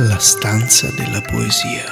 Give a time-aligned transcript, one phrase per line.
[0.00, 1.82] La stanza della poesia.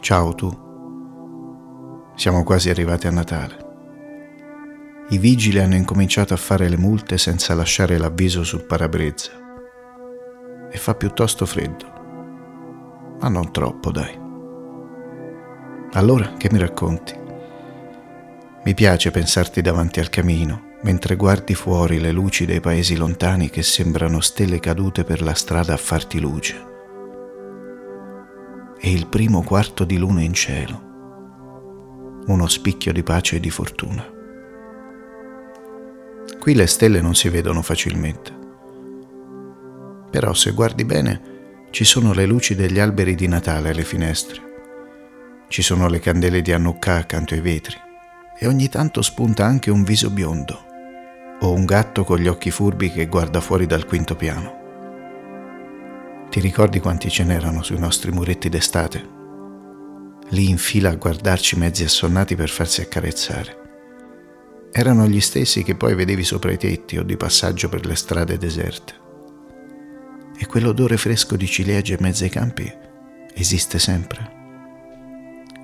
[0.00, 0.50] Ciao tu.
[2.16, 3.66] Siamo quasi arrivati a Natale.
[5.10, 9.30] I vigili hanno incominciato a fare le multe senza lasciare l'avviso sul parabrezza.
[10.72, 13.16] E fa piuttosto freddo.
[13.20, 14.26] Ma non troppo, dai.
[15.92, 17.14] Allora, che mi racconti?
[18.64, 23.62] Mi piace pensarti davanti al camino, mentre guardi fuori le luci dei paesi lontani che
[23.62, 26.66] sembrano stelle cadute per la strada a farti luce.
[28.78, 30.82] E il primo quarto di luna in cielo,
[32.26, 34.06] uno spicchio di pace e di fortuna.
[36.38, 38.36] Qui le stelle non si vedono facilmente,
[40.10, 41.36] però se guardi bene
[41.70, 44.47] ci sono le luci degli alberi di Natale alle finestre
[45.48, 47.76] ci sono le candele di Hanukkah accanto ai vetri
[48.38, 50.66] e ogni tanto spunta anche un viso biondo
[51.40, 54.56] o un gatto con gli occhi furbi che guarda fuori dal quinto piano.
[56.30, 59.16] Ti ricordi quanti ce n'erano sui nostri muretti d'estate?
[60.30, 63.56] Lì in fila a guardarci mezzi assonnati per farsi accarezzare.
[64.70, 68.36] Erano gli stessi che poi vedevi sopra i tetti o di passaggio per le strade
[68.36, 68.94] deserte.
[70.36, 72.70] E quell'odore fresco di ciliegie in mezzo ai campi
[73.32, 74.37] esiste sempre.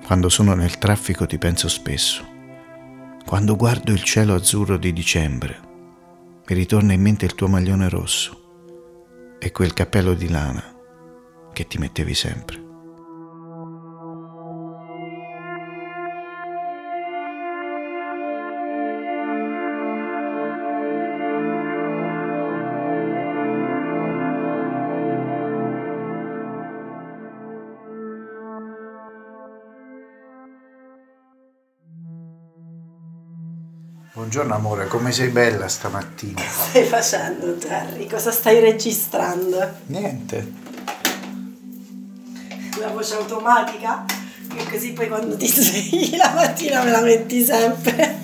[0.05, 2.25] Quando sono nel traffico ti penso spesso.
[3.25, 5.59] Quando guardo il cielo azzurro di dicembre,
[6.47, 10.63] mi ritorna in mente il tuo maglione rosso e quel cappello di lana
[11.55, 12.64] che ti mettevi sempre.
[34.15, 36.41] Buongiorno amore, come sei bella stamattina?
[36.41, 38.07] Che stai facendo Terry?
[38.09, 39.59] Cosa stai registrando?
[39.87, 40.53] Niente.
[42.79, 44.05] La voce automatica?
[44.07, 48.21] Che così poi quando ti svegli la mattina me la metti sempre.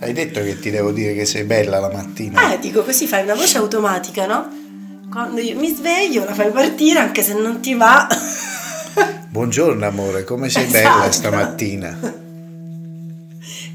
[0.00, 2.52] Hai detto che ti devo dire che sei bella la mattina?
[2.52, 4.48] Eh, dico così fai una voce automatica, no?
[5.10, 8.06] Quando io mi sveglio la fai partire anche se non ti va.
[9.28, 10.98] Buongiorno amore, come sei Esatto.
[10.98, 12.24] bella stamattina?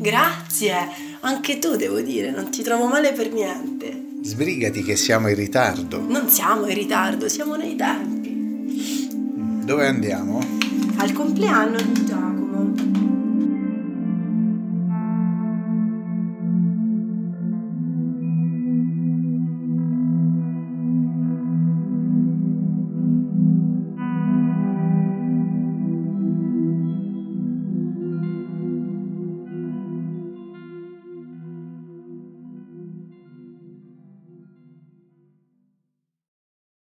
[0.02, 0.76] Grazie.
[1.20, 4.06] Anche tu devo dire, non ti trovo male per niente.
[4.24, 6.02] Sbrigati che siamo in ritardo.
[6.02, 9.10] Non siamo in ritardo, siamo nei tempi.
[9.64, 10.40] Dove andiamo?
[10.96, 12.51] Al compleanno di Giacomo.